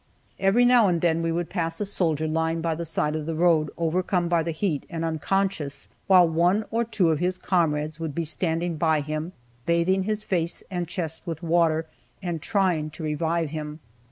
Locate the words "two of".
6.83-7.19